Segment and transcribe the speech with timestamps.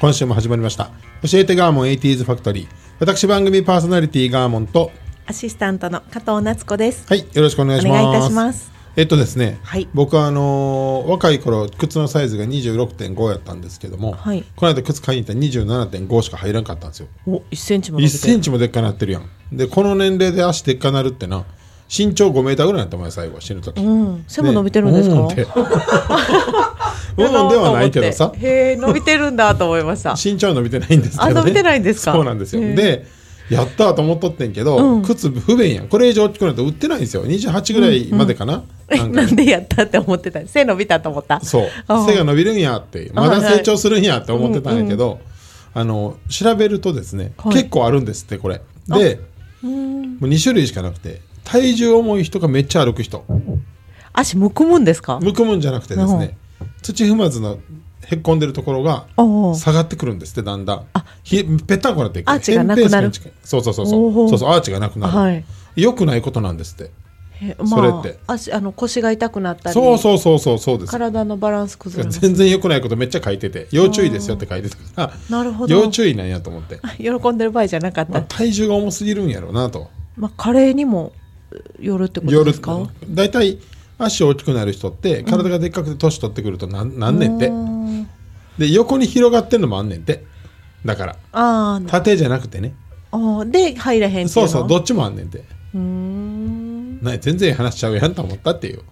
[0.00, 0.90] 今週も始まりました。
[1.22, 2.68] 教えてガーモン 80s ファクトリー。
[3.00, 4.90] 私番組パーソナリティガーモンと
[5.26, 7.06] アシスタントの加藤夏子です。
[7.08, 8.02] はいよろしくお願いします。
[8.02, 8.72] お願いいたします。
[8.96, 9.88] えっとですね、はい。
[9.94, 14.44] 僕はあのー若い頃靴のサイズが26.5やったんですけども、はい。
[14.54, 17.08] この間靴買いに行ったら27.5しか入らんかったんですよ。
[17.26, 19.28] お、一センチも伸1びてセンチもでっかなってるやん。
[19.52, 21.44] でこの年齢で足でっかなるってな
[21.88, 23.80] 身長5メーターぐらいになったお前最後死ぬ時。
[23.82, 25.16] うん、背も伸びてるんですか？
[27.16, 28.32] うんってうんではないけどさ。
[28.36, 30.14] へえ、伸びてるんだと思いました。
[30.22, 32.12] 身長は伸びてないんですけど、ね、あ伸びてないんですか？
[32.12, 32.62] そうなんですよ。
[32.74, 33.06] で
[33.48, 35.02] やったと思っとってんけど、うん。
[35.02, 35.88] 靴不便やん。
[35.88, 37.24] これ以上大きくなると売ってないんですよ。
[37.24, 39.22] 28ぐらいまでかな、なんか。
[39.22, 40.44] なんでやったって思ってた？
[40.46, 41.40] 背伸びたと思った？
[41.40, 41.68] そう。
[41.86, 45.20] あ背が伸びるんやってまだ成長するんやって思ってたんやけど、
[45.74, 47.52] あの調べるとですね、はい。
[47.52, 48.60] 結構あるんですってこれ。
[48.88, 49.20] で
[49.62, 53.24] もう2種類しかなくて体重重い人がめっちゃ歩く人。
[54.12, 55.20] 足むくむんですか？
[55.22, 56.36] むくむんじゃなくてですね
[56.82, 57.58] 土踏まずの
[58.06, 59.06] へっこんでるところが
[59.56, 60.86] 下がってくるんですってだんだん。
[61.24, 62.30] ひぺったんこになっていく。
[62.30, 63.10] アーチがなくなる。
[63.42, 64.28] そうそうそうそおうう。
[64.28, 65.44] そうそうアーチがなくなる、はい。
[65.76, 66.90] よくないことなんですって。
[67.40, 68.18] へそれって。
[68.26, 69.74] まあ、足、あの腰が痛くなったり。
[69.74, 70.78] そうそうそうそうそう。
[70.78, 72.10] です体のバランス崩れ。
[72.10, 73.66] 全然良くないことめっちゃ書いてて。
[73.72, 75.12] 要注意ですよって書いてたから。
[75.28, 75.74] なるほど。
[75.74, 78.36] 要注意なんやと思って、 喜んでる場合じゃなかっまあ、た。
[78.38, 79.88] 体重が重すぎるんやろうなと。
[80.16, 81.12] まあ、加齢にも
[81.80, 82.78] よるってこと夜ですか？
[83.10, 83.58] 大体
[83.98, 87.48] 足大きくなる人って体がでっかくて年取ってくるとなんなんねんって。
[87.48, 88.08] うん。
[88.58, 90.24] で横に広がってんのもあんねんって。
[90.84, 91.16] だから。
[91.32, 92.74] あー縦じゃなくてね。
[93.10, 94.30] あー、で入らへんっていうの？
[94.30, 95.38] そうそうどっちもあんねんて。
[95.38, 97.02] うーん。
[97.02, 98.82] な全然話しちゃうやんと思ったっていう、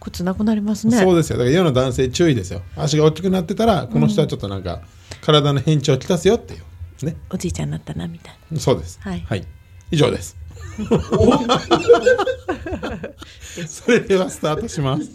[0.00, 0.98] 靴なくなりますね。
[0.98, 1.38] そうですよ。
[1.38, 2.62] だから世の男性注意ですよ。
[2.76, 4.82] 足が大きくなってたらこの人はちょっとなんか
[5.20, 7.06] 体の変調をきたすよっていう。
[7.06, 7.16] ね。
[7.30, 8.60] おじいちゃんになったなみたいな。
[8.60, 9.00] そうです。
[9.00, 9.46] はい。
[9.90, 10.36] 以上です
[13.66, 15.10] それではスタートします。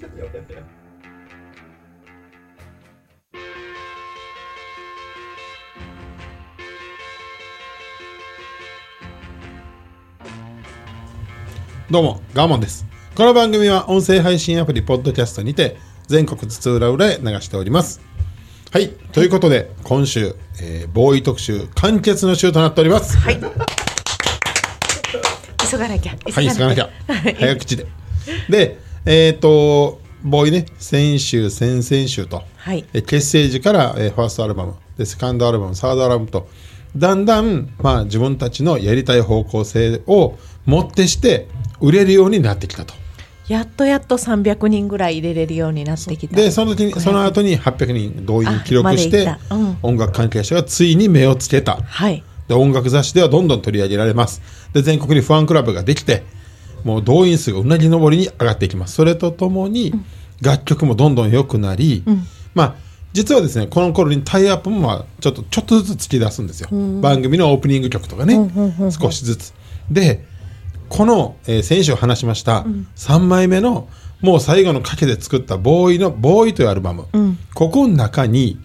[11.90, 12.86] どうもガーモンです。
[13.16, 15.78] この番組は音声配信アプリポッドキャストにて
[16.08, 18.02] 全国津々浦々へ流しております。
[18.72, 23.16] はいということで今週、えー、ボーイ特集完結の週となっております。
[23.18, 23.40] はい。
[25.70, 26.12] 急がなきゃ。
[26.12, 26.90] はい、急がなきゃ。
[27.08, 27.86] はい早口で。
[28.50, 36.50] で、えっ、と、ボーイね、先週、先々週と、はいえ結成時から、えーファーストアルバム、で、セカンドアルバム、サードアルバムと、
[36.96, 41.48] だんだん、まあ、自分たちのやりたい方向性をもってして、
[41.80, 42.94] 売れるようになってきたと。
[43.48, 46.36] やっとやっと300人ぐらい入れれるようになってきた。
[46.36, 51.78] で、その時に、その後に800人動員記録して、うん音楽関係者がついに目をつけた。
[51.82, 52.24] はい。
[52.48, 54.42] で音楽雑誌ではどんどん取り上げられます。
[54.74, 56.24] で全国にファンクラブができて
[56.84, 58.96] もう動員数がうなぎ登りに上がっていきます。
[58.96, 59.94] それとともに
[60.42, 62.04] 楽曲もどんどん良くなり、
[62.54, 62.76] まあ
[63.14, 66.70] 実はですねこの頃にタイアップもまあちょっとちょっとずつ突き出すんですよ、
[67.02, 68.36] 番組のオープニング曲とかね、
[68.92, 69.54] 少しずつ。
[69.90, 70.24] で
[70.90, 72.66] この、えー先週話しました
[72.96, 73.90] 3枚目の
[74.22, 77.06] もう最後の賭けで作ったボーイの「ボーイというアルバム、
[77.54, 78.58] ここの中に、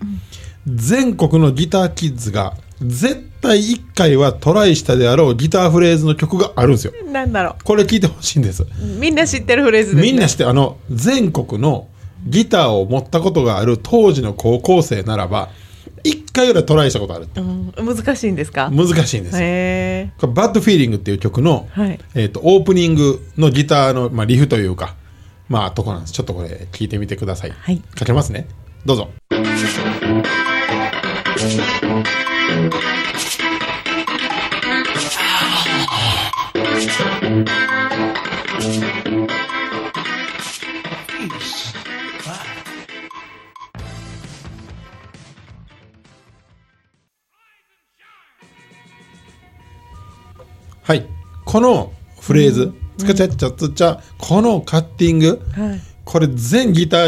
[0.66, 6.92] 全国のギターキッズが絶対1回はトライしたであろうギターフレーズの曲があるんですよ。
[7.06, 8.62] なんだろこれ聞いてほしいんです。
[8.62, 8.66] う。
[8.98, 10.12] みんな知ってるフレーズですね。
[10.12, 11.88] みんなしてあの全国の
[12.26, 15.50] ギターを持ったことがある当時の高校生ならば
[16.04, 17.40] 1回ぐらいトライしたことあるって。
[17.40, 18.70] うん、難しいんですか？
[18.70, 19.40] 難しいんですよ。
[19.42, 20.12] へえ。
[20.18, 21.98] これバッドフィーリングっていう曲の、はい。
[22.14, 24.94] えー、とオープニングのギターの、まあ、リフというか
[25.48, 26.12] まあとこなんです。
[26.12, 27.78] ちょっとこれ聞いてみてください、はい。
[27.80, 28.46] かけますね。
[28.84, 29.10] どうぞ
[50.92, 51.06] はい。
[51.46, 51.90] この
[52.20, 55.80] フレーズ「つかちゃっちゃつっちゃ」このカッティング、はい。
[56.04, 57.06] これ全ギタ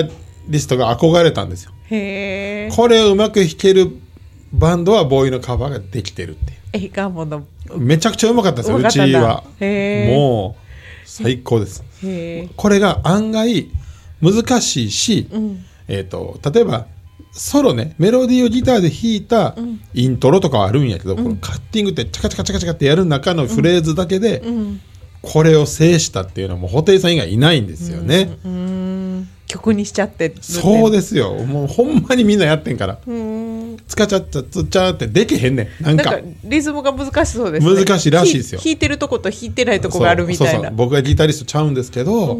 [0.48, 1.72] リストが憧れたんですよ。
[1.90, 2.74] へえ。
[2.74, 3.94] これをうまく弾ける
[4.54, 6.86] バンドはボーイのカバーができてるっていう。
[6.86, 7.44] えガーモンの。
[7.76, 9.44] めちゃくちゃうまかったですようちは。
[9.60, 10.62] もう
[11.04, 11.84] 最高です。
[12.56, 13.68] これが案外
[14.22, 15.28] 難しいし、
[15.88, 16.86] えー、と例えば
[17.36, 19.56] ソロねメロディーをギターで弾いた
[19.92, 24.42] イントロとかはあるんやけど、このカッティングってチャカチャカチャカチャカってやる中のフレーズだけで、
[25.20, 28.38] これを制したっていうのはもう布袋さん以外いないんですよね、
[29.46, 31.34] 曲にしちゃってるそうですよ。
[31.34, 32.98] もうほんまにみんなやってんから
[33.86, 35.84] つかちゃっちゃつっちゃってできへんねん。
[35.84, 36.18] なんか。
[36.44, 37.84] リズムが難しそうですね。
[37.84, 38.60] 難しいらしいですよ。
[38.60, 40.52] ひ弾いてるとこと弾いてないとこがあるみたいな。
[40.52, 40.60] そう。
[40.60, 42.38] そうそう僕はギタリストちゃうんですけど、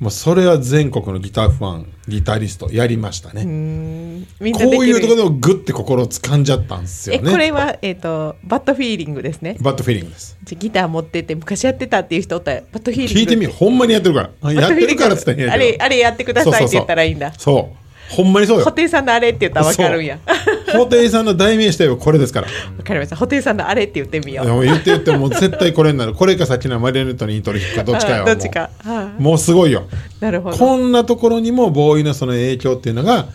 [0.00, 9.56] もうそれは全国のギターファンギタリストやりましたね、こういうところでもグッて心を掴んじゃったんですよえねこれは、えっとバッドフィーリングですね。
[9.60, 10.36] バッドフィーリングです。
[10.42, 13.20] じゃあギター持ってって昔やってたっていう人おったらバッドフィーリング。
[13.20, 14.52] 聞いてみほんまにやってるから。
[14.52, 17.32] やってるからっつったら変やあれあれやってくださいって言ったらいいんだ。
[17.32, 18.64] そうほんまにそうよ。
[18.64, 20.18] 布袋さんのあれって言ったら分かるんや。
[20.66, 22.48] 布袋さんの代名詞といえばこれですから。
[22.76, 23.16] 分かりました。
[23.16, 24.48] 布袋さんのあれって言ってみよう。
[24.48, 26.14] もう言って言ってもう絶対これになる。
[26.14, 28.70] これかさっきのマリオネットにイントロ弾くかどっちかよあどっちか。
[28.84, 29.88] はもうもうすごいよ。
[30.20, 30.56] いなるほど。
[30.56, 33.26] こんなところにもボーイのその影響っていうのが、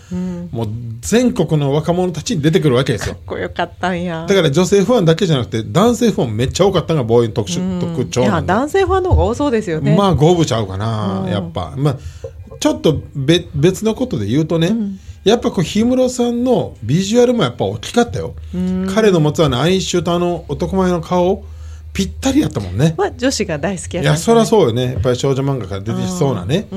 [0.51, 0.68] もう
[1.01, 3.15] 全国の若者たちに出てくるわけですよ。
[3.15, 4.25] かっこよかったんや。
[4.27, 9.95] だから女性ファンだけじゃなくて男性ファンめっちゃ多かったのがボーイの特殊特徴いやなんで男性ファンの方が多そうですよね。
[9.95, 11.74] まあ五分ちゃうかな、やっぱ。
[11.75, 11.98] まあ
[12.59, 14.75] ちょっと別別のことで言うとね、
[15.23, 18.35] やっぱこう氷室さんのビジュアルもやっぱ大きかったよ、
[18.94, 21.45] 彼の持つあの哀愁とあの男前の顔
[21.94, 22.95] ぴったりやったもんね。
[22.97, 24.94] まあ女子が大好きやいやそりゃうそうよね。
[24.94, 26.71] やっぱり少女漫画から出てきそうなね、だか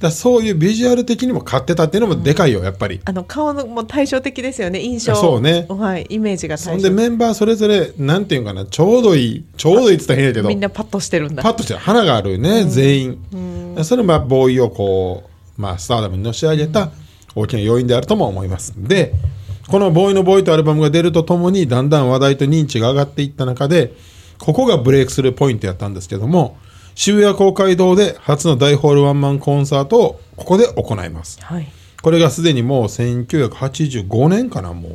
[0.00, 4.80] らそういうビジュアル的にも勝ってたっていうのもでかいよやっぱり、あの顔のもう対照的ですよね。
[4.80, 5.14] 印象。
[5.14, 5.66] そうね。
[5.68, 6.06] はい。
[6.08, 9.44] イメージがそ対んでメンバーそれぞれなんていうかなちょうどいい。
[9.56, 11.42] ちょうどいいって言ったら変やけどみんなパッとしてるんだ。
[11.42, 13.18] パッとして花があるね、全員、
[13.82, 15.24] それもまあボーイをこ
[15.58, 16.90] う、まあ、スターダムにのし上げた
[17.34, 18.74] 大きな要因であるとも思います。
[18.76, 19.14] で
[19.68, 23.94] この「ボーイのボーイ」とアルバムが出るとともにだんだん話題と認知が上がっていった中で
[24.38, 26.56] ここがブレイクするポイントやったんですけども
[26.94, 31.38] 渋谷公会堂で初の大ホールワンマンコンサートをここで行います。
[31.42, 31.68] はい。
[32.02, 34.92] これがすでにもう1985年かなもう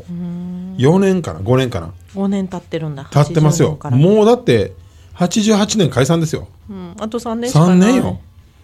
[0.77, 1.93] 4年かな5年かな。
[2.15, 3.05] 5年経ってるんだ。
[3.11, 4.73] 経ってます80よもうだって
[5.15, 6.47] 88年解散ですよ。
[6.69, 8.19] うん、あと3年しかな3い年よ。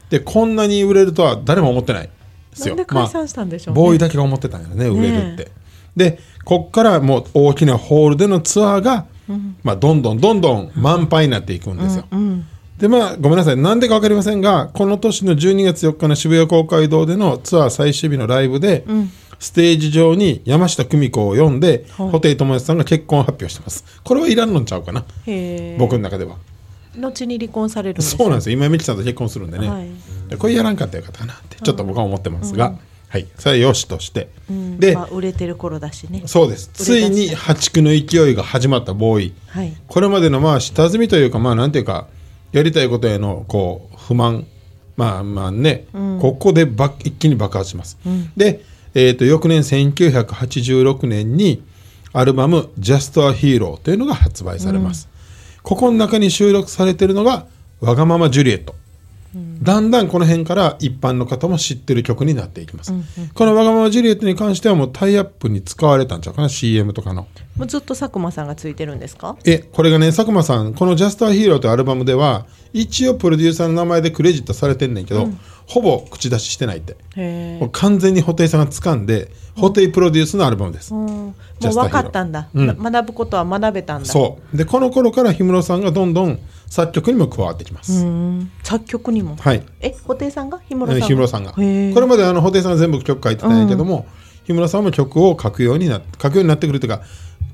[0.09, 2.09] でこんなに売れるとは誰も思ってないで
[2.53, 2.75] すよ。
[2.75, 5.51] なんで解散したんでしょうね、ボーイだけが思ってたんやね売れるって、
[5.95, 9.05] でこっからもう大きなホールでのツアーが、
[9.63, 12.05] まあ、どんどんどんどん満杯になっていくんですよ、
[12.77, 13.57] でまあごめんなさい。
[13.57, 18.85] なんでか分かりませんがこの年の12月4日の渋谷公会堂でのツアー最終日のライブで、
[19.39, 23.83] ステージ上に山下久美子を呼んで、布袋寅泰さんが結婚を発表してます。
[24.03, 25.05] これはいらんのんちゃうかな
[25.77, 26.37] 僕の中では。
[26.99, 28.49] 後に離婚されるそうなんです。
[28.49, 29.87] よ今井美樹さんと結婚するんでね、はい。
[30.29, 32.73] でこれやらんかったらよかったかなってちょっと僕は思ってますが、
[33.09, 33.27] はい。
[33.37, 36.23] それはよしとして、で、まあ、売れてる頃だしね。
[36.25, 36.69] そうです。
[36.73, 39.73] ついに破竹の勢いが始まったボーイはい。
[39.87, 42.07] これまでのまあ下積みというかまあなんていうか
[42.51, 44.45] やりたいことへのこう不満。
[44.97, 47.99] まあまあね、ここでば一気に爆発します、
[48.35, 48.61] で、
[48.95, 51.63] えー、と翌年1986年に
[52.13, 55.07] アルバム「Just a Hero」というのが発売されます、
[55.61, 57.45] ここの中に収録されているのが
[57.79, 58.73] 「わがままジュリエット」
[59.61, 62.93] だんだんこの辺から一般の方も知ってる曲になっていきます、
[63.33, 67.27] この「わがままジュリエット」に関してはもうタイアップに使われたんちゃうかな CM とかの。
[67.57, 69.35] もうずっと佐久間さんがついてるんですか？
[69.45, 75.29] えこれがね佐久間さんこの「Just a Hero」というアルバムでは一応プロデューサーの名前でクレジットされてんねんけど、
[75.67, 76.95] ほぼ口出ししてないって。
[77.15, 82.77] へもう完全に布袋さんが掴んで布袋プロデュースのアルバムです、えもう分かったんだ、うん。
[82.77, 84.05] ま学ぶことは学べたんだ。
[84.05, 84.57] そう。
[84.57, 88.51] でこの頃から氷室さんがどんどん作曲にも加わってきます、うん。
[88.63, 89.35] 作曲にも？
[89.35, 89.63] はい。
[89.81, 91.51] え布袋さんが氷室さん氷室さんが。
[91.51, 94.05] これまであの布袋さんが全部曲書いてたんやけども、
[94.47, 97.01] 氷室さんも曲を書くようにな書くようになってくるというか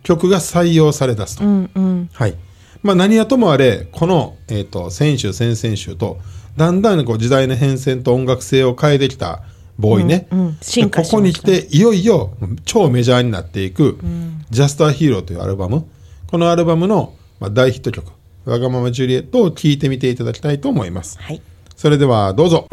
[0.03, 2.09] 曲が採用されだすと、うんうん。
[2.13, 2.35] はい。
[2.83, 6.19] まあ、何はともあれこの、えー、と先週先々週と
[6.57, 9.43] だんだんこう時代の変遷と音楽性を変えてきた
[9.79, 10.57] ボーイね、うんうん。
[10.61, 12.31] 進化でここに来ていよいよ
[12.65, 13.97] 超メジャーになっていく
[14.51, 15.85] 「Just a Hero」というアルバム。
[16.27, 18.11] このアルバムの、まあ、大ヒット曲
[18.45, 21.17] 「わがままジュリエット」を聴いてみていただきたいと思います。
[21.19, 21.41] はい。
[21.75, 22.67] それではどうぞ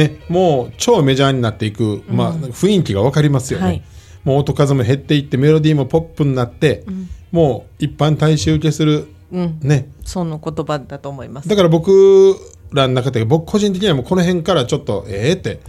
[0.00, 3.82] ね、もう超メジャーになっていく、まあ、雰囲気が分かりますよね、はい。
[4.24, 6.84] もう音数も減っていってメロディーもポップになって、
[7.30, 9.58] もう一般大衆受けする、うん。
[9.60, 9.90] ね。
[10.04, 11.48] その言葉だと思います。
[11.48, 12.34] だから僕
[12.72, 15.60] らの中で僕個人的にはもうこの辺からちょっとええって。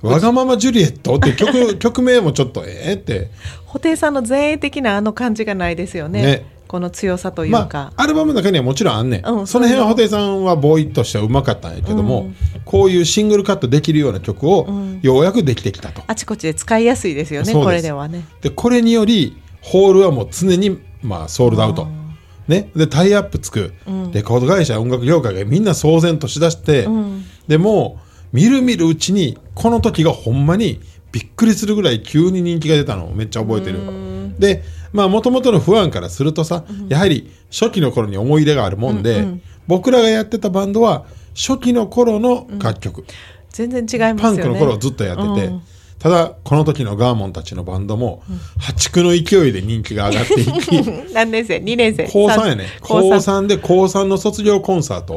[0.00, 3.30] わがままジュリエットって曲 曲名もちょっとええって。
[3.66, 6.22] 布袋さんの前衛的なあの感じがないですよね。
[6.22, 12.32] ねこの強さというまか、あ、アルバムの中にはもちろんあんねん、うんその辺は布袋さんはボーイとしてはうまかったんやけども、
[12.64, 14.66] こういうシングルカットできるような曲を
[15.02, 18.24] ようやくできてきたと、あちこちで使いやすいですよねこれではね。
[18.40, 21.88] でこれによりホールはもう常に、まあ、ソールドアウト、
[22.48, 23.72] ね、でタイアップつく、
[24.12, 26.88] レコード会社音楽業界がみんな騒然としだして、
[27.48, 27.98] でも
[28.32, 30.80] うみるみるうちにこの時がほんまに
[31.12, 33.06] びっくりするぐらい急に人気が出たの。
[33.06, 33.78] をめっちゃ覚えてる。
[34.38, 39.26] でまあもともとの不安からするとさ、やはり初期の頃に思い入れがあるもんで、
[39.66, 43.04] 僕らがやってたバンドは初期の頃の楽曲、
[43.50, 44.38] 全然違いますパよね。
[44.40, 45.62] ンクの頃をずっとやってて、うん。
[45.98, 48.22] ただこの時のガーモンたちのバンドも
[48.58, 50.82] 破竹の勢いで人気が上がっていき
[51.14, 52.06] 何年生？2年生？
[52.08, 52.66] 高3やね。
[52.82, 55.14] 高高3 3で高3の卒業コンサート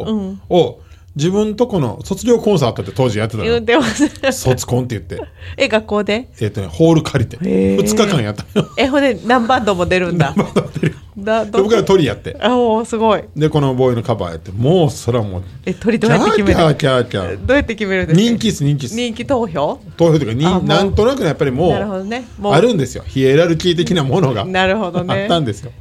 [0.50, 0.80] を
[1.16, 3.44] 自分とこの卒業コンサートって当時やってたの。
[3.44, 4.08] 言ってます。
[4.32, 5.20] 卒コンって言って、
[5.58, 6.30] え学校で？
[6.40, 7.38] えっとね、ホール借りて。
[7.38, 7.80] へー。
[7.80, 8.62] 2日間やったの。
[8.64, 10.34] よえほんで何バンドも出るんだ？
[11.18, 12.38] だで僕ら鳥やって。
[12.40, 13.24] あおーすごい。
[13.36, 14.52] でこのボーイのカバーやって。
[14.52, 17.28] もうそれはもうえ鳥キどうやって決めャーキャーるキャー。
[17.28, 18.22] キャーどうやって決めるんですか？
[18.22, 18.96] 人気っす人気っす。
[18.96, 19.80] 人気投票？
[19.98, 22.26] 投票というかなんとなくねやっぱりもうなるほどね。
[22.44, 23.04] あるんですよ。
[23.08, 24.46] ヒエラルキー的なものが。
[24.46, 25.24] なるほどね。
[25.24, 25.72] あったんですよ。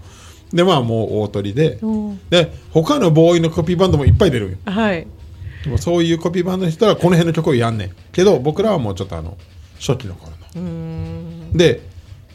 [0.52, 2.18] でまあもう大鳥で、ん。
[2.30, 5.06] で他のボーイのコピーバンドもいっぱい出るはい
[5.68, 7.90] でもそういうコピーバンドの人はこの辺の曲をやんねん。
[8.12, 9.36] けど僕らはもうちょっとあの
[9.78, 11.52] 初期の頃の。
[11.52, 11.86] で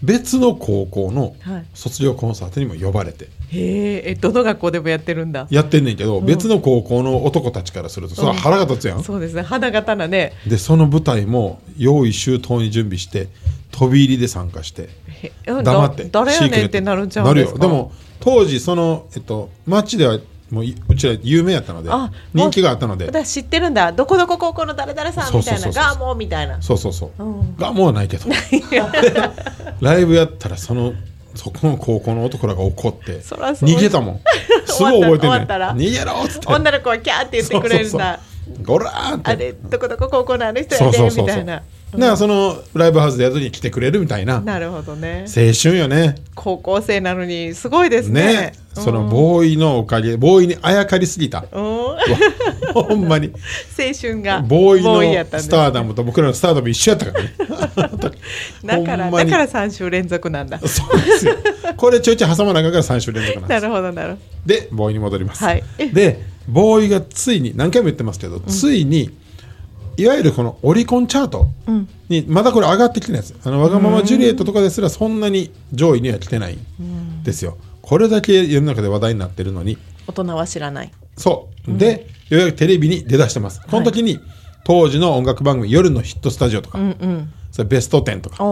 [0.02, 1.66] 別の高校のはい。
[1.74, 3.30] 卒業コンサートにも呼ばれて。
[3.50, 5.48] へええどの学校でもやってるんだ？
[5.50, 9.44] やってんねんけど、別の高校の男たちからするとそれは腹が立つやん、そうですね。
[9.44, 10.34] 花形なね。
[10.46, 13.30] でその舞台も用意周到に準備して
[13.72, 14.90] 飛び入りで参加して
[15.46, 17.60] 黙ってだ誰やねんってなるんちゃうんですか？
[17.60, 20.20] なるよでも当時その、えっと、街では
[20.54, 23.08] もういうちら有名やったのであ人気があったので。
[23.08, 23.92] だから知ってるんだ。
[23.92, 26.62] どこどこ高校の誰々さんみたいなガーモーみたいな。
[26.62, 27.56] そうそうそう、うん。
[27.58, 28.30] がもうはないけど。
[29.82, 30.94] ライブやったらその
[31.34, 34.22] そこの高校の男らが怒って逃げたもん。
[34.66, 35.30] すごい覚えて終んねん。
[35.32, 36.54] わったら逃げろっつって。
[36.54, 38.20] 女の子はキャーって言ってくれるんだ。
[38.62, 39.32] ゴラーンって。
[39.32, 41.64] あれどこどこ高校のあの人やでみたいな
[41.94, 44.42] だからそのライブハウスでやる時に来てくれるみたいな。
[44.42, 45.26] なるほどね。
[45.28, 46.16] 青春よね。
[46.36, 48.24] 高校生なのにすごいですね。
[48.24, 48.54] ね。
[48.74, 51.46] そのボーイのおかげボーイにあやかりすぎた。
[51.52, 51.74] うん。
[52.74, 53.32] 青ほんまに。
[53.78, 57.34] 春がボーイのスターダムと僕らのスターダム一緒やったからね。
[58.64, 60.60] だからだから3週連続なんだ。
[60.60, 61.36] そうですよ。
[61.78, 63.62] これちょいちょい挟まなあかんから3週連続なんです。
[63.62, 64.22] なるほどなるほど。
[64.46, 65.64] でボーイに戻ります、はい。
[65.94, 69.12] でボーイがついに何回も言ってますけど、ついに
[69.98, 71.48] いわゆるこのオリコンチャート
[72.10, 73.36] にまだこれ上がってきてないです。
[73.44, 77.58] あのわがままジュリエットとかですらそんなに上位には来てないんですよ。
[77.82, 79.78] これだけ世の中で話題になってるのに。
[80.08, 80.92] 大人は知らない。
[81.18, 81.78] そう。
[81.78, 83.62] で、ようやくテレビに出だしてます。
[83.62, 84.20] この時に、
[84.64, 87.34] 当時の音楽番組「夜のヒットスタジオ」とか、うんうん。
[87.52, 88.44] それベスト10とか。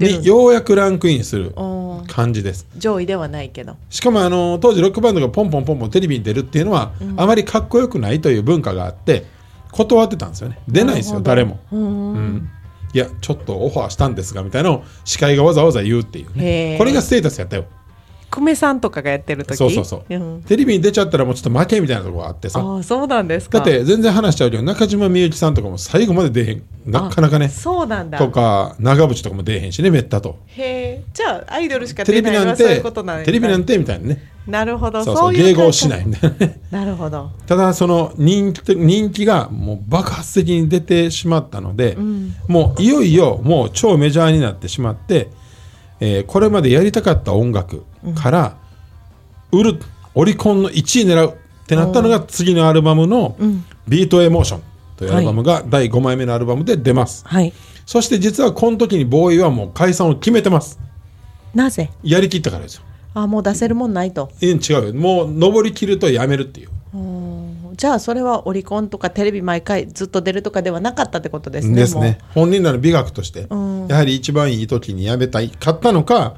[0.00, 2.66] にようやくランクインするお感じです。
[2.76, 3.76] 上位ではないけど。
[3.88, 9.24] しかもあの当時ロックバンドがポンポンポンポンテレビに出るっていうのは、あまりかっこよくないという文化があって
[9.72, 10.58] 断ってたんですよね。
[10.68, 12.48] 出ないですよ誰も、うん。
[12.94, 17.64] いやちょっとオファーしたんですがみたいなのを司会がわざわざ言うっていうへねーこれがステータスやったよ。
[18.30, 19.58] 久米さんとかがやってる時？
[19.58, 20.42] そうそうそう、ん。
[20.44, 22.60] テレビに出ちゃったらもうちょっと負けみたいなところがあってさ。
[22.60, 23.58] ああそうなんですか。
[23.58, 26.62] だって全然話しちゃうけど中島みゆきさんとかも最後まで出えへん。
[26.86, 27.50] なかなかね。
[27.50, 28.18] そうなんだ。
[28.18, 30.38] とか長渕とかも出えへんしねめったと。
[30.46, 31.04] へえ。
[31.12, 35.04] じゃあアイドルしかテレ出ないのビなんてはそういうことなんテレビなんてみたいなねなるほど。
[35.04, 36.08] そうそういう迎合しない。
[36.08, 37.30] な ね なるほど。
[37.46, 41.96] ただその人気と人気がもう爆発的に出てしまったので、
[42.48, 45.28] もういよいよもう超メジャーになってしまって、
[46.00, 47.84] えーこれまでやりたかった音楽
[48.16, 48.56] から
[49.52, 49.78] 売る
[50.14, 53.36] オリコンの1位狙うってなったのが次のアルバムの
[53.86, 54.62] 「ビートエモーション」
[54.96, 57.52] というアルバムが第5枚目のアルバムで出ます、はい。
[57.86, 60.80] そして実はこの時にボーイはもう解散を決めてます。
[61.54, 61.90] なぜ？
[62.02, 62.82] やりきったからですよ
[63.14, 64.30] あもう出せるもんないと。
[64.40, 64.94] 違うよ。
[64.94, 66.68] もう登りきるとやめるっていう。
[67.76, 72.18] じゃあそれはオリコンとかテレビ毎回ずっと出るとかではなかったってことですねですね。
[72.34, 73.86] 本人らの美学として、ん。
[73.88, 76.36] やはり一番いい時にやめたいかったのか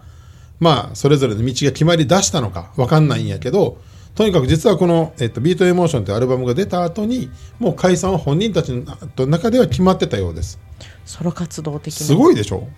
[0.61, 3.79] まあそれぞれの道が決まり出したのか分かんないんやけど
[4.15, 10.61] とにかく実はこの「えっと、ビートエモーション」というアルバムが出た後にもう解散は本人たちの中では決まってたようです。
[11.05, 12.07] ソロ活動的な。
[12.07, 12.69] すごいでしょ？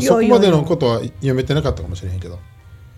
[0.00, 2.38] そこまでのことは読めてなかったかもしれへんけど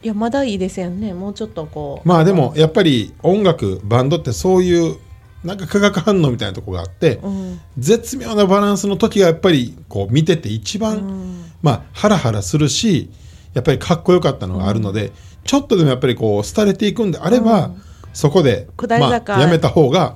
[0.05, 1.15] いやまだいいですよね。
[1.15, 2.09] もうちょっとこう。
[2.09, 4.99] まあでもやっぱり音楽バンドってそういう
[5.43, 7.61] なんか化学反応みたいなとこがあって、ん。
[7.79, 13.11] 絶妙なバランスの時がやっぱりこう見てて一番、まあハラハラするし
[13.55, 15.13] やっぱりかっこよかったのがあるので、
[15.45, 17.71] ちょっとでもやっぱりこう廃れていくんであれば、
[18.13, 20.15] そこで、まあ、やめた方が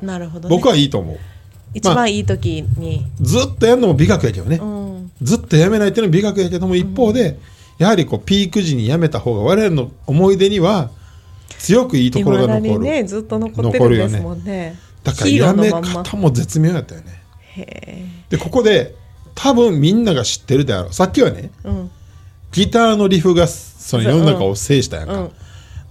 [0.49, 0.49] ね。
[0.49, 1.19] 僕はいいと思う。
[1.75, 5.13] 一番いい時に、ずっとやるのも美学やけどね、うん。
[5.23, 7.39] ずっとやめないっていうのも美学やけども一方で、
[7.79, 10.91] やはりこうピーク時にやめた方が我々の思い出には
[11.59, 14.77] 強くいいところが残る、ねずっと残ってるんですもんね。
[15.03, 17.23] だからやめ方も絶妙やったよね。
[18.29, 18.95] でここで
[19.35, 20.93] 多分みんなが知ってるであろう。
[20.93, 21.91] さっきはねうん。
[22.53, 25.31] ギターのリフがその世の中を制したやんか、うん。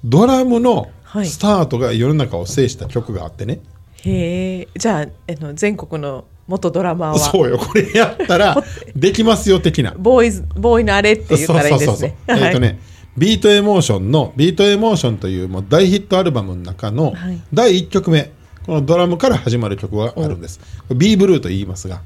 [0.03, 1.25] ドラムのはい。
[1.25, 3.61] スタートが世の中を制した曲があってね、
[4.03, 4.67] へえ。
[4.77, 5.07] じゃああ
[5.41, 7.19] の全国の元ドラマーは。
[7.19, 7.57] そうよ。
[7.57, 8.63] これやったら
[8.95, 9.93] できますよ的な。
[9.97, 11.93] ボーイズボーイのあれって言ったらいいんですね。
[11.93, 12.45] そうそうそうそう。
[12.47, 12.79] えっ、とね、
[13.17, 17.41] ビートエモーションのビートエモーションというもう大ヒットアルバムの中のはい。
[17.53, 18.31] 第1曲目、
[18.65, 20.59] このドラムから始まる曲があるんです。
[20.95, 22.01] B ブルーと言いますが、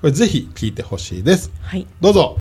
[0.00, 1.50] これぜひ聴いてほしいです。
[1.62, 1.86] はい。
[2.00, 2.38] どうぞ。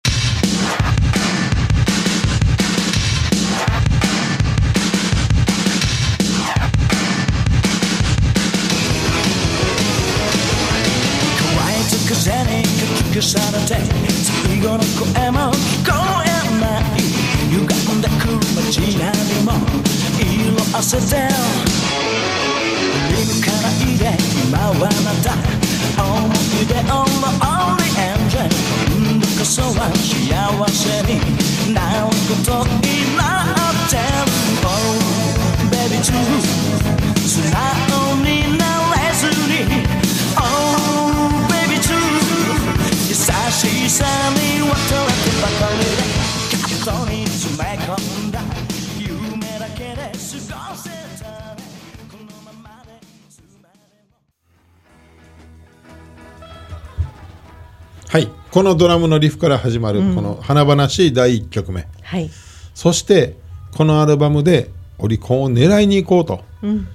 [58.07, 58.29] はい。
[58.51, 61.87] このドラムのリフから始まる、この華々しい第1曲目。
[62.01, 62.29] はい
[62.73, 63.35] そして、
[63.75, 66.43] このアルバムでオリコンを狙いに行こうと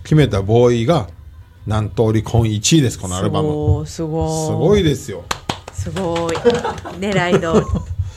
[0.02, 1.08] 決めたボーイが、
[1.66, 3.86] なんとオリコン1位です、このアルバム。
[3.86, 5.24] すごいすごいですよ。
[5.72, 6.36] すごい
[6.98, 7.64] 狙い通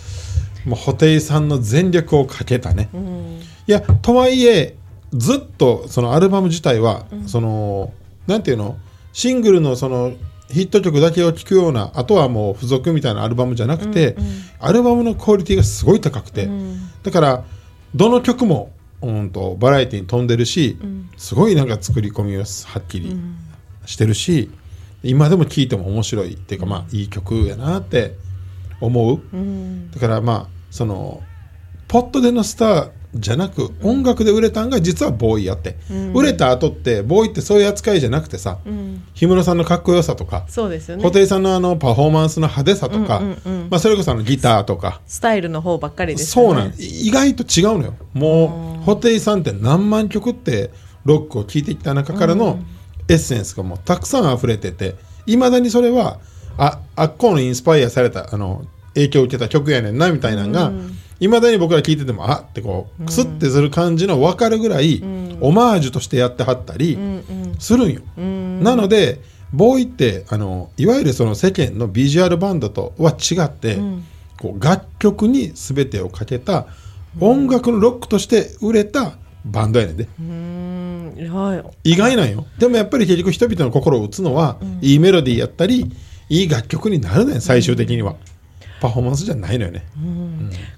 [0.67, 2.89] もう布袋さんの全力をかけたね、
[3.67, 4.75] いやとはいえ
[5.13, 7.93] ずっとそのアルバム自体は、その
[8.27, 8.77] なんていうの？
[9.13, 10.13] シングルのその
[10.49, 14.15] ヒット曲だけを聴くようなあとはもう付属みたいなアルバムじゃなくて、
[14.59, 16.49] アルバムのクオリティがすごい高くて、
[17.03, 17.43] だから
[17.93, 18.71] どの曲も
[19.01, 20.77] うんとバラエティに飛んでるし、
[21.17, 23.15] すごいなんか作り込みがはっきり
[23.85, 24.49] してるし、
[25.03, 28.15] 今でも聴いても面白いっていうかまあいい曲やなって
[28.81, 29.21] 思う、
[29.93, 31.21] だからまあその
[31.87, 35.77] ポットでのスターじゃなく音楽で売れたんが実はボーイやって、
[36.13, 38.59] 売れた後ってボーイってそういう扱いじゃなくてさ、
[39.13, 41.03] 氷室さんのかっこよさとかそうですよね。
[41.03, 43.21] 布袋さんのあのパフォーマンスの派手さとか、
[43.69, 45.01] まあ、それこそあのギターとか。
[45.05, 46.55] スタイルの方ばっかりですよね。
[46.55, 47.95] そうなん意外と違うのよ。
[48.13, 50.71] もう布袋さんって何万曲って
[51.05, 52.59] ロックを聴いてきた中からの
[53.07, 54.95] エッセンスがもうたくさん溢れてて
[55.25, 56.19] いまだにそれは
[56.57, 60.71] ああっこのインスパイアされたあの影響を受けた曲やねんなみたいなのが
[61.23, 65.01] いまだに僕ら聴いててもあってこうクスってする感じの分かるぐらい
[65.39, 66.97] オマージュとしてやってはったり
[67.59, 68.01] するんよ。
[68.17, 69.21] なので
[69.53, 73.77] ボーイってあのいわゆるその世間のビジュアルバンドとは違って、
[74.37, 76.67] こう楽曲に全てをかけた
[77.21, 79.13] 音楽のロックとして売れた
[79.45, 80.09] バンドやねんで、
[81.85, 82.45] 意外なんよ。
[82.57, 85.89] でもやっぱり結局人々の心を打つのは、いいメロディーやったり
[86.27, 88.15] いい楽曲になるねん最終的には、
[88.83, 89.85] パフォーマンスじゃないのよね、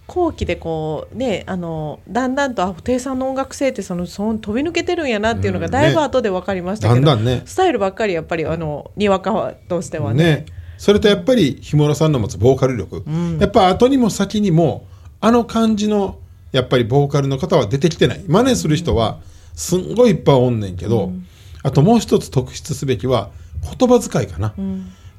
[0.06, 5.72] 後期でこうねあのだんだんとあ布袋さんの音楽性ってそのその飛び抜けてるんやなっていうのがうん。
[5.72, 7.42] だいぶ後で分かりましたけど、だんだんね。
[7.48, 10.24] スタイルばっかりやっぱりあのにわかとしてはね。
[10.24, 10.46] ね。
[10.78, 13.04] それとやっぱり氷室さんの持つボーカル力、
[13.40, 14.86] やっぱ後にも先にも
[15.20, 16.20] あの感じの
[16.52, 18.24] やっぱりボーカルの方は出てきてない。
[18.28, 19.20] 真似する人は
[19.56, 21.12] すんごいいっぱいおんねんけど、
[21.64, 23.32] あともう一つ特筆すべきは
[23.64, 24.54] 言葉遣いかな、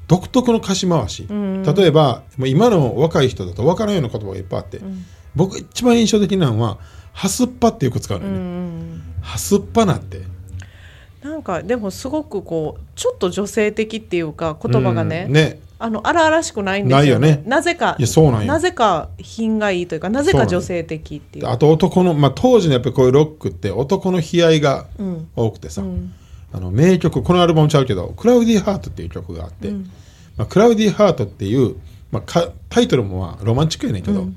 [0.07, 4.79] 独特の歌詞回し、例えばもう今の若い人だと分からんような言葉がいっぱいあって、
[5.35, 6.77] 僕一番印象的なのは
[7.13, 9.01] 「はすっぱ」ってよく使うのよね。
[9.21, 10.21] はすっぱなって。
[11.21, 15.33] なんかでもすごくこうちょっと女性的っていうか言葉がね,、うん。
[15.33, 15.59] ね。
[15.79, 17.43] あの荒々しくないんですよないよね。
[17.45, 21.47] なぜかいやそうななぜか品がいいというかなぜか女性的っていう。
[21.47, 24.87] あと男の、まあ、当時のやっぱりこういうロックって男の悲哀が
[25.35, 25.83] 多くてさ、
[26.53, 31.75] あの名曲このアルバムちゃうけど「クラウディーハート」っていう曲があって、まあ、クラウディーハートっていう、
[32.11, 34.27] まあ、かタイトルもまあロマンチックやねんけど、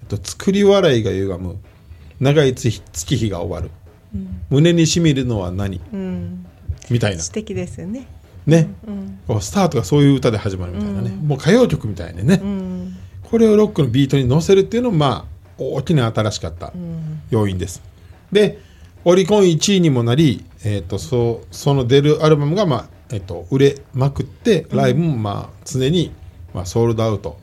[0.00, 1.56] えっと作り笑いが歪む
[2.20, 3.70] 長い月月日が終わる、
[4.50, 5.80] 胸にしみるのは何、
[6.90, 7.22] みたいな。
[7.22, 8.06] 素敵ですよね。
[8.46, 8.70] ね、
[9.26, 12.40] こうスタートがそういう歌で始まるみたいなね、もう歌謡曲みたいでね、
[13.22, 16.72] これをロックのビートに乗せるっていうのもまあ大きな新しかった
[17.30, 17.82] 要因です。
[18.32, 18.58] で
[19.10, 26.12] オリコン1位にもなり、えー、とそその出るアルバムが、まあえー、と売れまくってライブもまあ常に、
[26.52, 27.38] まあ、ソールドアウト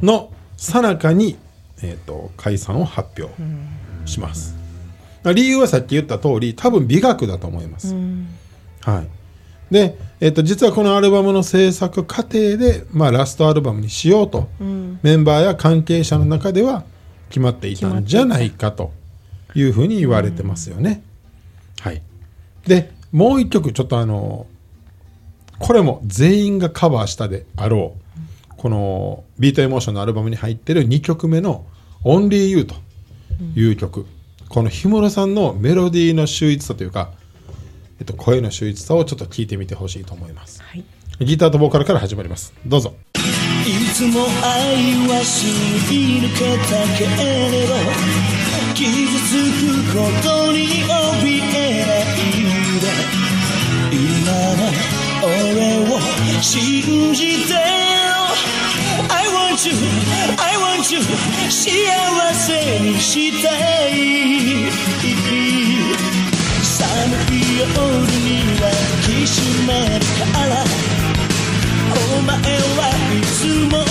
[0.00, 1.36] のさなかに、
[1.82, 3.34] えー、と解散を発表
[4.04, 4.54] します。
[5.34, 7.96] 理由はさっき言った通り多分美学だと思います。
[8.82, 9.08] はい、
[9.74, 14.48] で、えっと実はこのアルバムの制作過程で、まあ、ラストアルバムにしようと、
[15.02, 16.84] メンバーや関係者の中では
[17.28, 18.92] 決まっていたんじゃないかと
[19.56, 21.02] いうふうに言われてますよね。
[21.80, 22.02] はい、
[22.66, 24.46] でもう一曲ちょっとあの
[25.58, 28.08] これも全員がカバーしたであろう
[28.56, 31.64] このビートエモーションのアルバムに入ってる2曲目の
[32.04, 32.74] 「Only You」と
[33.54, 34.06] いう曲、
[34.48, 37.12] この氷室さんのメロディーの秀逸さというか、
[38.00, 40.60] えっと、声の秀逸さをちょっと聞いてみてほしいと思います。
[40.62, 40.84] はい。
[41.20, 42.52] ギターとボーカルから始まります。
[42.66, 42.94] どうぞ。
[43.14, 43.20] い
[43.92, 45.46] つも愛はす
[45.92, 48.37] り抜けたけれど
[48.78, 49.34] 傷つ
[49.90, 52.14] くことに怯えない
[52.78, 52.86] で
[53.90, 53.98] 今
[54.54, 54.70] の
[55.26, 55.98] 俺を
[56.40, 57.58] 信じてよ。
[59.10, 59.74] I want you,
[60.38, 61.02] I want you
[61.50, 61.66] 幸
[62.32, 63.48] せにした
[63.88, 63.90] い。
[66.62, 66.78] 寒
[67.34, 67.66] い夜
[68.22, 70.62] には抱きしめるから。
[71.90, 73.36] お前はいつ
[73.72, 73.87] も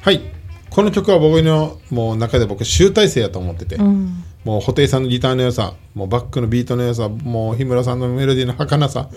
[0.00, 0.22] はい。
[0.70, 9.10] この曲は僕のもう中で僕集大成やと思ってて、もう布袋さんのギターの良さもうバックのビートの良さもう日村さんのメロディーの儚さ、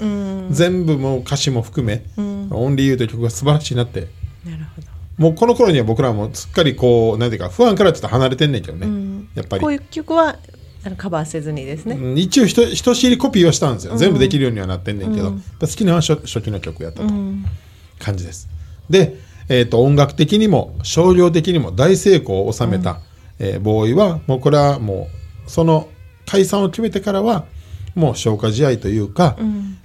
[0.50, 2.04] 全部もう歌詞も含め
[2.58, 4.08] 「オンリーユーという曲が素晴らしいなって。
[4.46, 4.88] なるほど。
[5.18, 9.62] もうこの頃には僕らもすっかりこうなんていうか不安からちょっと離れてんねんけどね、やっぱり。
[9.62, 10.38] こういう曲は
[10.84, 12.18] あのカバーせずにですね、うん。
[12.18, 17.14] 一応ひとひとしりコピーはしたんですよ、全部できるようにはなってんねんけど、好きなのは初初期の曲やったと
[18.00, 18.50] 感じです。
[18.90, 19.16] で、
[19.48, 23.00] えー、と音楽的にも商業的にも大成功を収めた、
[23.38, 25.08] えーボーイはもうこれはも
[25.46, 25.88] うその
[26.26, 27.46] 解散を決めてからは
[27.96, 29.36] もう消化試合というか、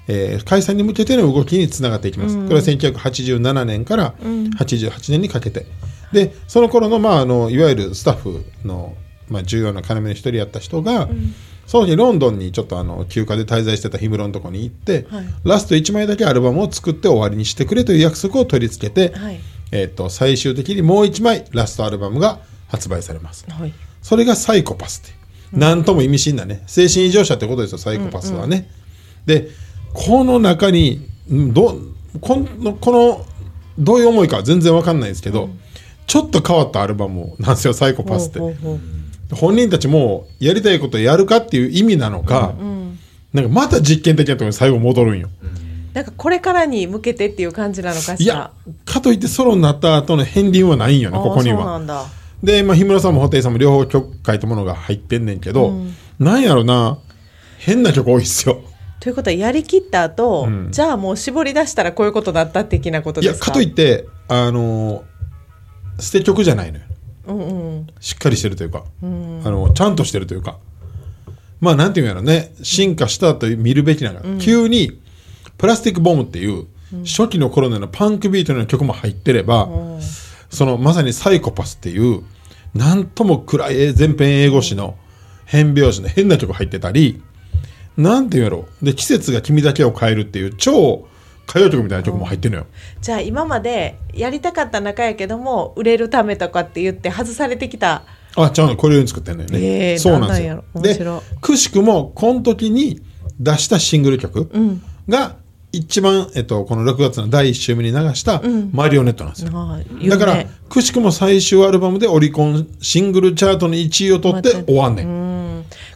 [0.09, 4.15] えー解散に向けての動きにつながっていきます、これは1987年から
[4.59, 5.67] 88年にかけて。
[6.13, 8.95] でその頃のまああのいわゆるスタッフの、
[9.29, 11.09] まあ、重要な要の一人やった人が、
[11.67, 15.25] その時ロンドンにちょっとあの休暇で滞在してた氷室のとこに行って、はい。
[15.45, 19.41] ラスト1枚だけアルバムを作って終わりにしてくれという約束を取り付けて、はい。
[19.73, 22.39] えー、と最終的にもう1枚ラストアルバムが
[22.69, 23.45] 発売されます。
[23.51, 23.75] はい。
[24.01, 25.16] それがサイコパスって
[25.57, 25.61] いう。
[25.61, 26.63] なんとも意味深なね。
[26.67, 28.69] 精神異常者ってことですよ、サイコパスはね。
[29.27, 29.49] で、
[29.93, 31.81] この中に、うんど
[32.21, 33.27] この、この、
[33.79, 35.51] どういう思いかは全然わかんないですけど、
[36.07, 38.39] ちょっと変わったアルバムなんですよ、サイコパスって。
[38.39, 38.81] ほうほうほう
[39.35, 42.55] 本人たちもやりたいことやるかっていう意味なのか、
[43.33, 45.29] なんかまた実験的なところに最後戻るんよ。
[45.95, 48.35] なんかこれからに向けてっていう感じなのかいしら？
[48.35, 48.51] や、
[48.85, 51.57] かといってソロになった後の片鱗はないんよね、ここには。
[51.57, 52.07] そうなんだ
[52.43, 55.73] で、まあ、氷室さんも布袋さんも両方曲書いたものが入ってんねんけど、
[56.19, 56.99] なんやろな、
[57.59, 58.61] 変な曲多いっすよ。
[59.01, 60.69] ということはやりきった後、ん。
[60.71, 63.47] じゃあもう絞り出したらこういうことだった的なこといや、ですか？
[63.47, 65.03] かといって、あのー
[65.99, 66.85] 捨て曲じゃないのよ。
[67.29, 67.87] うんうん。
[68.01, 70.59] しっかりしてるというか、あのちゃんとしてるというか、
[71.59, 75.01] まあ、なんていうんやろね、進化したと見るべきなのが、急に、
[75.57, 76.67] プラスティックボムっていう、
[77.07, 79.71] 初期の頃のパンクビートの曲も入ってれば、
[80.57, 82.23] そのまさにサイコパスっていう、
[82.75, 84.97] なんとも暗い全編英語詞の
[85.45, 87.23] 変拍子の変な曲入ってたり、
[87.99, 88.67] なんていうんやろ。
[88.83, 91.07] で、季節が君だけを変えるっていう超
[91.47, 92.67] 歌謡曲みたいな曲も入ってるのよ。
[93.03, 99.59] じゃあ今までやりたかった中やけども売れるためとかって言って外されてきたあ、ちゃうの、これ用に作ってんのよね。
[99.61, 100.37] ええそうなんで
[100.95, 101.23] すよ。
[101.23, 103.03] でくしくも、この時に
[103.39, 104.51] 出したシングル曲
[105.09, 105.37] が、
[105.73, 109.51] 一番、えっと、この6月の第1週目に流した、マリオネットなんですよ。
[109.55, 115.37] ああ言うだからね、くしくも最終アルバムでオリコンシングルチャートの1位を取って終わんねん。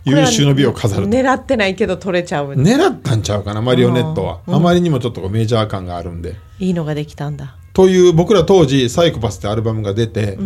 [0.05, 1.09] 優秀の美を飾ると。
[1.09, 4.41] 狙ってないけど取れちゃう、狙ったんちゃうかな、マリオネットは。
[4.47, 6.37] あまりにもちょっとメジャー感があるんで。
[6.59, 7.57] いいのができたんだ。
[7.73, 10.37] という僕ら当時サイコパスってアルバムが出て、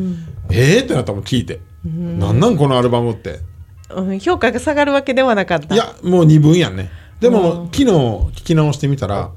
[0.51, 3.41] えーってなったもん聞いて、なんなんこのアルバムって。
[3.91, 5.75] うん、評価が下がるわけではなかった。
[5.75, 9.31] いやもう二分やんねでも、昨日聞き直してみたら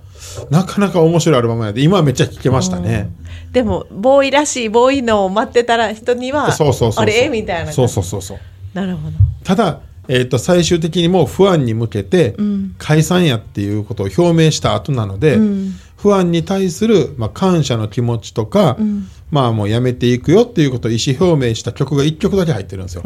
[0.50, 1.82] なかなか面白いアルバムやで。
[1.82, 3.10] 今はめっちゃ聴けましたね、
[3.52, 7.04] でもボーイらしいボーイのを待ってたら人にはそうそうそうそう。
[7.04, 7.30] あれ？
[7.30, 7.72] みたいな。
[7.72, 8.40] そうそうそうそう。
[8.74, 9.14] なるほど。
[9.44, 12.76] ただ、えー、と最終的にもう不安に向けてん。
[12.78, 15.74] 解散やっていうことを表明した後なので、うん。
[15.98, 23.04] 不安に対する、まあ、感謝の気持ちとか、んまあもうやめていくよっていうことを意思表明した曲が1曲だけ入ってるんですよ。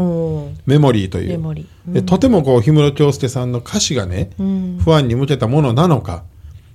[0.66, 1.30] メモリーという。
[1.30, 1.94] メモリー。
[1.94, 4.78] でとてもこう氷室京介さんの歌詞がね、ん。
[4.80, 6.24] 不安に向けたものなのか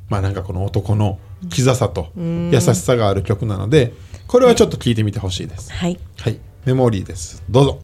[0.09, 1.19] まあなんかこの男の
[1.51, 3.93] キザさと優しさがある曲なので
[4.27, 5.73] これはちょっと聞いてみてほしいです。
[5.73, 5.99] はい。
[6.19, 7.45] はい、メモリーです。
[7.49, 7.81] どうぞ。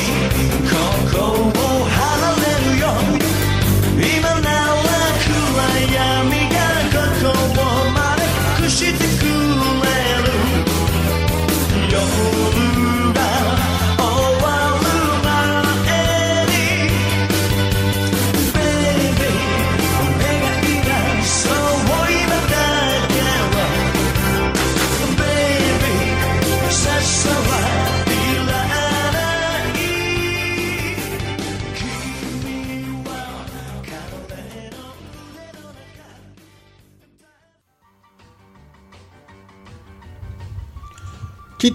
[0.00, 1.29] いう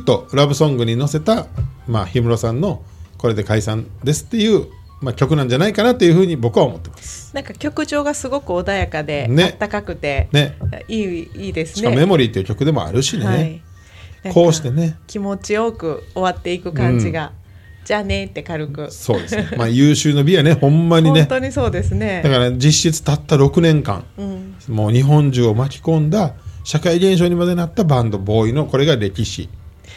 [0.05, 1.47] きっとラブソングに乗せた、
[1.87, 2.83] まあ、氷室さんの
[3.17, 4.67] これで解散ですっていう、
[5.01, 7.33] まあ、曲なんじゃないかなというふうに僕は思ってます。
[7.33, 10.55] なんか曲調がすごく穏やかで、ねあったかくて、ね。
[10.87, 13.25] いいいいですねしかもメモリーっていう曲でもあるしね。
[13.25, 17.31] はい、こうしてね気持ちよく終わっていく感じが、
[17.83, 19.49] じゃあねって軽くそうですね。
[19.57, 21.29] まあ優秀の美やね、 ほんまにね本。
[21.29, 29.49] 当にそうですねだから実質たった6年間、うん、もう日本中を巻き込んだ社会現象にまでなったバンドボーイのこれが歴史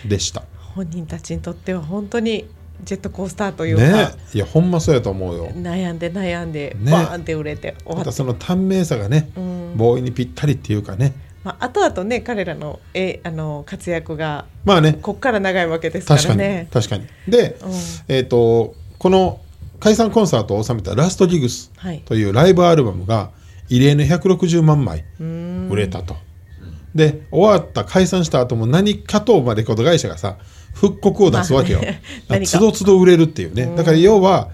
[0.07, 0.43] でした。
[0.75, 2.49] 本人たちにとっては本当に
[2.85, 5.49] ジェットコースターというねか、いやほんまそうやと思うよ。
[5.49, 11.15] 悩んで悩んで、ねバーンって売れて終わったその短命さがね、うんボーイにぴったりっていうかね。
[11.45, 16.69] まあ後々ね彼らのえあの活躍がまあね、こっから長いわけですから確かに、ね。
[16.73, 17.07] 確かに。
[17.27, 17.73] で、うん
[18.09, 19.41] えっ、とこの
[19.81, 23.31] 解散コンサートを収めたラストギグスはいというライブアルバムが
[23.69, 26.17] 異例の160万枚うん売れたと。
[26.95, 30.39] で終わった解散した後も何かとまあレコード会社がさ
[30.73, 31.81] 復刻を出すわけよ。
[32.29, 33.73] まあつどつど売れるっていうね。
[33.77, 34.51] だから要は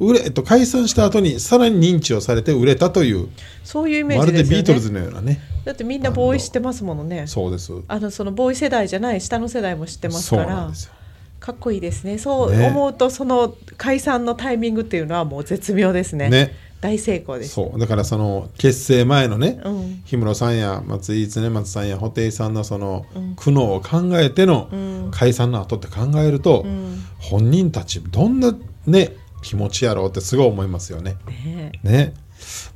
[0.00, 3.28] 売れ、えっと、解散した後にさらに認知をされて売れたという
[3.64, 4.62] そういうイメまるージですよね。
[4.62, 5.40] でビートルズのようなね。
[5.64, 7.26] だってみんなボーイ知ってますものね。
[7.26, 7.72] そうです。
[7.88, 10.92] あのそのボーイ世代じゃない下の世代も知ってますそうからなんですよ。
[11.40, 17.50] かっこいいですねそうね思うとその解散のタイミングっていうのはもう絶妙ですねね大成功です。
[17.50, 17.78] そう。
[17.78, 20.02] だからその結成前のね、うん。
[20.04, 25.10] 氷室さんや松井常松さんや布袋さんのその苦悩を考えてのん。
[25.10, 26.98] 解散の後って考えると、ん。
[27.18, 28.54] 本人たちどんな
[28.86, 31.16] ね気持ちやろうってすごい思いますよね。
[31.44, 32.14] ねね。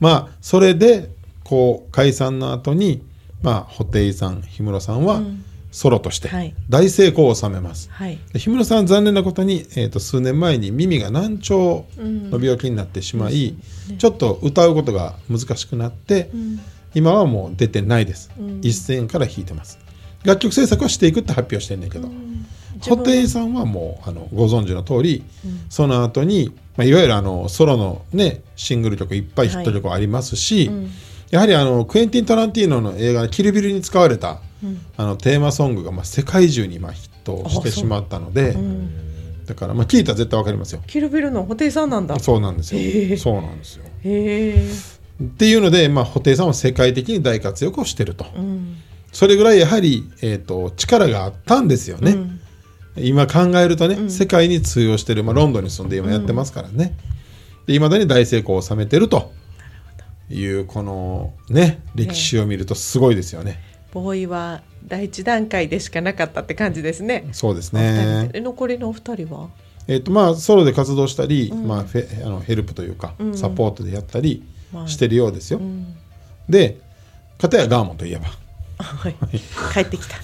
[0.01, 1.11] まあそれで
[1.45, 3.03] こう解散の後に
[3.43, 5.23] まあ布袋さん氷室さんは
[5.73, 6.55] ソロとしてはい。
[6.69, 7.91] 大成功を収めます。
[7.91, 8.19] はい。
[8.33, 13.57] で氷室さんは残念なことに、えー、と数年前に耳が難聴の病気になってしまい、
[13.99, 16.31] ちょっと歌うことが難しくなって、
[16.95, 18.31] 今はもう出てないです、
[18.61, 19.79] 一線から弾いてます。
[20.25, 22.09] 楽曲制作はしていくって発表してんだけど、
[22.83, 25.25] 布袋さんはもうあのご存知の通り、
[25.71, 30.71] その後に、まあ、いわゆるあのソロのねシングル曲いっぱいヒット曲ありますし、
[31.33, 34.41] やはりあのクエンティン・タランティーノの映画「キルビル」に使われた、
[34.99, 38.55] あのテーマソングがまあ世界中にまあヒットしてしまったので、
[39.47, 40.83] だからまあ聞いたら絶対わかりますよ。
[40.87, 43.17] キルビルの布袋さんなんだそうなんですよ。
[43.17, 43.85] そうなんですよ。
[45.25, 48.27] っていうので、まあ、布袋さんは世界的に大活躍をしてると。
[48.37, 48.77] うん
[49.13, 52.17] それぐらいやはり、えー、と力があったんですよね。
[52.97, 56.95] 今考えるとね、世界に通用してる、まあ、ロンドンに住んで今やってますからね。
[57.67, 59.33] いまだに大成功を収めてると
[60.33, 63.61] いうこのね歴史を見るとすごいですよね。
[63.93, 67.29] ボーイは第一段階でしかなかったって感じですね。
[67.33, 68.31] そうですね。
[68.35, 69.49] 残りのお二人は？
[69.89, 74.43] えっ、とまあソロで活動したり、まあフェあのヘルプというか、サポートでやったり
[74.73, 74.89] まあ。
[74.89, 75.59] してるようですよ。
[75.59, 75.95] ん。
[76.49, 76.79] で
[77.39, 78.27] 片やガーモンといえば。
[78.79, 79.15] はい。
[79.75, 80.17] 帰ってきた。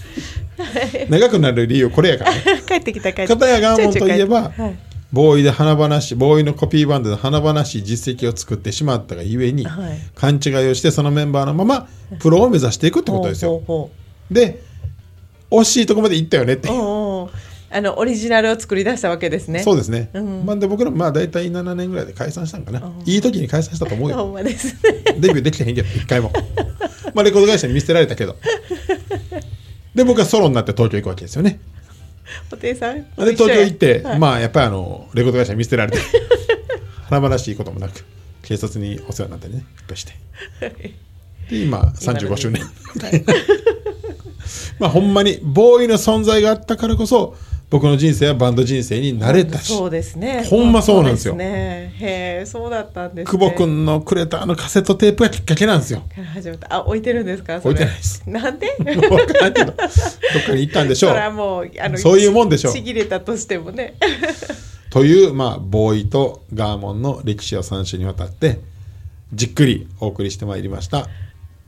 [1.08, 2.42] 長くなる理由これやからね。
[2.66, 3.46] 帰ってきた帰ってきた。
[3.46, 9.98] 片やガーモンといえばはいボーイで華々しいボーイのコピーバンドで華々しい実績を作ってしまったがゆえに、はい。
[10.14, 13.90] 勘違いをしてそのメンバーのままプロを目指していくってことですよ。
[14.30, 14.62] で
[15.50, 16.68] 惜しいとこまで行ったよねって。
[16.68, 17.30] う
[17.70, 19.62] あのオリジナルを作り出したわけですね。
[19.62, 20.46] そうですね、うん。
[20.46, 24.16] まあ、で僕らまあ大体7年ぐらいで解散したんかな、いい時に解散したと思うよ。
[24.16, 25.02] ほんまですね。
[25.18, 26.32] デビューできてへんけど一回も。
[27.14, 28.36] まあレコード会社に見捨てられたけど。
[29.94, 31.60] で僕はソロになって東京行くわけですよね
[32.50, 34.18] 布袋さんで東京行って、はい。
[34.18, 35.98] まあやっぱりあのレコード会社に見捨てられて
[37.08, 38.04] 華々しいこともなく
[38.42, 40.14] 警察にお世話になったりねいっぱいして。
[41.50, 42.62] で今35周年。
[42.62, 42.68] は
[43.08, 43.24] い。
[44.78, 47.36] まあほんまにボーイの存在があったからこそ
[47.70, 50.42] 僕の人生はバンド人生に慣れたしそうですね。
[50.48, 51.34] ほんまそうなんですよ。
[51.34, 51.92] ね。
[51.98, 56.02] へえそうだったんです、ね、久保君のくれたあのカセットテープがきっかけなんですよ。
[56.70, 57.60] あ置いてるんですか？
[57.60, 57.74] それ。
[57.74, 58.22] 置いてないです。
[58.26, 58.74] なんで？
[58.78, 62.72] どどっかに行ったんでしょ そうれはもうあの そういうもんでしょう。
[62.72, 63.94] ちぎれたとしてもね。
[64.90, 68.60] という、まあ、ボーイとガーモンの歴史を3週にわたって
[69.34, 71.06] じっくりお送りしてまいりました。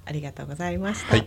[0.06, 1.26] ありがとうございました、はい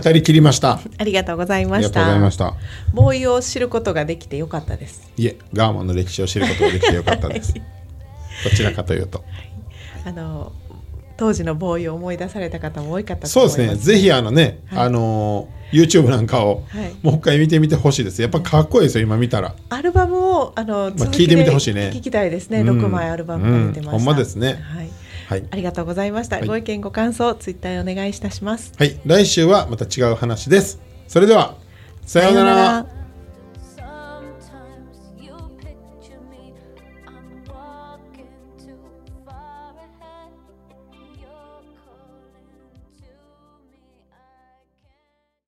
[0.00, 0.80] 語りきりました。
[0.98, 2.54] ありがとうございありがとうましたございました。
[2.92, 5.10] ボーイを知ることができてよかったです。
[5.16, 7.54] いえ、ガーモンの歴史を知ることができてよかったです。
[8.44, 9.24] どちらかというと。
[10.04, 10.52] あの
[11.16, 13.78] 当時のボーイを思い出された方も多いかったとそう思います。
[13.78, 13.94] ですね。
[13.94, 14.86] ぜひあのね、はい。
[14.86, 16.94] あのー YouTube なんかをはい。
[17.02, 18.22] もう一回見てみてほしいです。
[18.22, 19.56] やっぱかっこいいですよ、今見たら。
[19.70, 21.90] アルバムをあの、続きで聞いてみてほしいね。
[21.92, 22.80] 聞きたいですね、うん。
[22.80, 23.98] 6枚アルバムが出てました、うん。
[23.98, 24.62] ほんまですね。
[24.62, 24.90] はい、
[25.28, 25.56] はいあ。
[25.56, 29.00] りがとうございました、はいご意見ご感想ツイッターへお願いいたしますはい。
[29.04, 30.80] 来週はまた違う話です。
[31.08, 31.56] それでは、
[32.06, 33.03] さようなら。